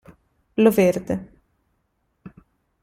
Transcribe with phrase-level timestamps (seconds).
[0.55, 1.13] Lo Verde